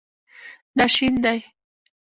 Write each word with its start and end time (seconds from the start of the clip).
دا 0.77 0.85
شین 0.95 1.13
دی 1.23 1.39